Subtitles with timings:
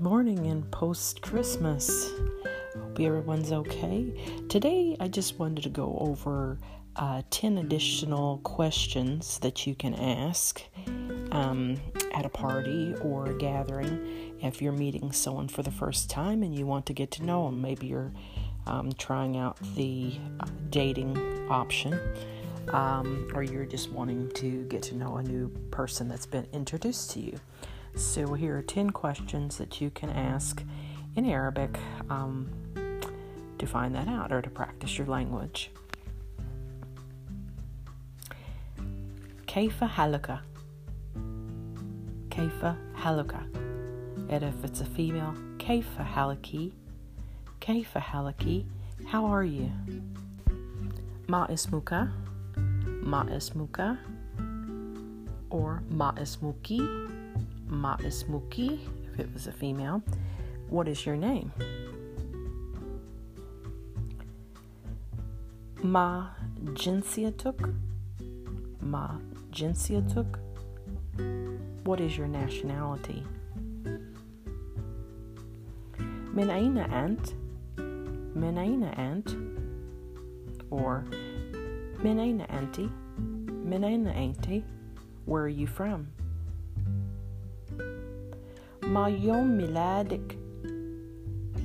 [0.00, 2.12] morning and post Christmas.
[2.78, 4.42] Hope everyone's okay.
[4.48, 6.56] Today, I just wanted to go over
[6.94, 10.62] uh, 10 additional questions that you can ask
[11.32, 11.76] um,
[12.14, 16.54] at a party or a gathering if you're meeting someone for the first time and
[16.56, 17.60] you want to get to know them.
[17.60, 18.12] Maybe you're
[18.66, 21.18] um, trying out the uh, dating
[21.50, 21.98] option.
[22.68, 27.10] Um, or you're just wanting to get to know a new person that's been introduced
[27.10, 27.40] to you.
[27.94, 30.62] So, here are 10 questions that you can ask
[31.14, 31.78] in Arabic
[32.08, 32.50] um,
[33.58, 35.70] to find that out or to practice your language.
[39.46, 40.40] Kaifa haluka.
[42.30, 43.42] Kaifa haluka.
[44.30, 46.72] And if it's a female, Kaifa haliki,
[47.60, 48.64] Kaifa haliki.
[49.06, 49.70] How are you?
[51.28, 52.10] Ma ismuka.
[53.02, 53.98] Ma ismuka.
[55.50, 57.11] Or ma ismuki.
[57.72, 58.78] Ma Ismuki,
[59.10, 60.02] if it was a female.
[60.68, 61.50] What is your name?
[65.82, 66.28] Ma
[66.64, 67.74] Jinsiatuk?
[68.82, 69.16] Ma
[69.50, 70.36] Jinsiatuk?
[71.84, 73.24] What is your nationality?
[76.38, 77.34] Aina ant?
[77.78, 79.34] Aina ant?
[80.70, 81.06] Or
[82.04, 82.90] aina anti?
[83.72, 84.62] Aina anti?
[85.24, 86.08] Where are you from?
[88.83, 90.39] ما يوم ميلادك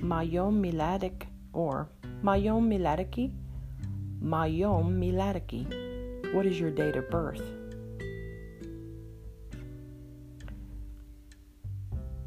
[0.02, 1.86] ما يوم ميلادك or
[2.22, 3.30] ما يوم ميلادك
[4.20, 5.52] ما يوم ميلادك
[6.34, 7.42] What is your date of birth?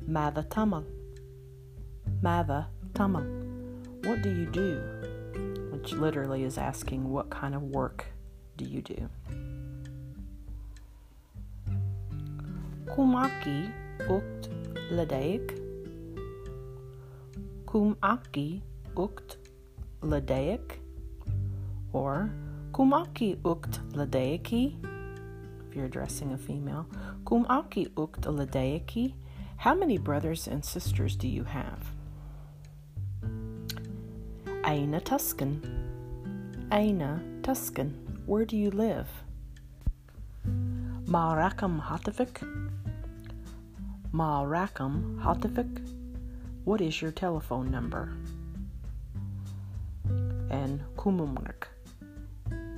[0.08, 0.84] ماذا تعمل
[2.24, 3.46] ماذا تعمل
[4.04, 4.80] What do you do?
[5.72, 8.06] Which literally is asking what kind of work
[8.58, 9.10] do you do?
[12.86, 13.72] Kumaki
[14.08, 14.49] booked
[14.91, 15.57] Ladeik,
[17.67, 18.63] cum aki
[18.97, 19.37] uct
[20.03, 20.79] ledaic,
[21.93, 22.31] or
[22.73, 23.81] cum aki uct
[25.71, 26.87] if you're addressing a female,
[27.25, 29.15] cum aki uct ledaici,
[29.59, 31.93] how many brothers and sisters do you have?
[34.65, 35.63] Aina Tuscan.
[36.73, 39.09] Aina Tuscan, where do you live?
[41.07, 42.43] Marakam Hatavik
[44.13, 45.87] Ma Rakam Hatifik,
[46.65, 48.13] what is your telephone number?
[50.51, 51.69] And Kumumrik,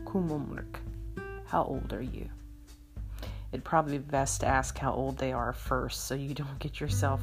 [0.04, 0.76] Kumumrik,
[1.46, 2.28] how old are you?
[3.50, 6.80] It'd probably be best to ask how old they are first so you don't get
[6.80, 7.22] yourself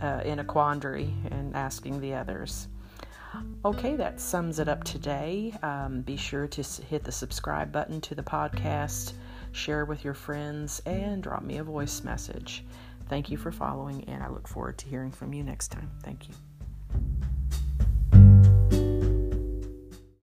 [0.00, 2.68] uh, in a quandary and asking the others.
[3.66, 5.52] Okay, that sums it up today.
[5.62, 9.12] Um, be sure to hit the subscribe button to the podcast,
[9.52, 12.64] share with your friends, and drop me a voice message.
[13.08, 15.90] Thank you for following, and I look forward to hearing from you next time.
[16.02, 16.34] Thank you.